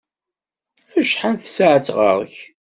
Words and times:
Acḥal 0.99 1.35
tasaɛet 1.37 1.87
ɣer-k? 1.97 2.35